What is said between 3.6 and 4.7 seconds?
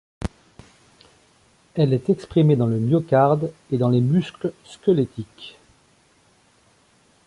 et dans les muscles